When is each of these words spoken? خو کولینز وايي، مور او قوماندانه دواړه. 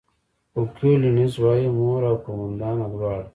خو 0.51 0.61
کولینز 0.77 1.33
وايي، 1.41 1.65
مور 1.77 2.01
او 2.09 2.15
قوماندانه 2.25 2.85
دواړه. 2.93 3.25